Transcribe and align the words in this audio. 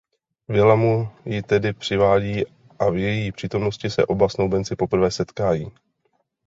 Víla 0.49 0.75
mu 0.75 1.09
ji 1.25 1.41
tedy 1.43 1.73
přivádí 1.73 2.43
a 2.79 2.89
v 2.89 2.97
její 2.97 3.31
přítomnosti 3.31 3.89
se 3.89 4.05
oba 4.05 4.29
snoubenci 4.29 4.75
poprvé 4.75 5.11
setkají. 5.11 5.71